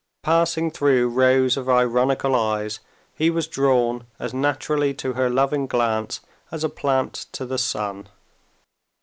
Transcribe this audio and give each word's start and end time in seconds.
Passing 0.23 0.71
through 0.71 1.09
rows 1.09 1.57
of 1.57 1.69
ironical 1.69 2.33
eyes, 2.33 2.79
he 3.13 3.29
was 3.29 3.45
drawn 3.47 4.07
as 4.17 4.33
naturally 4.33 4.95
to 4.95 5.13
her 5.13 5.29
loving 5.29 5.67
glance 5.67 6.21
as 6.49 6.63
a 6.63 6.69
plant 6.69 7.27
to 7.33 7.45
the 7.45 7.59
sun. 7.59 8.09